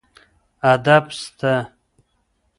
ادب 0.71 1.05
سته. 1.19 1.53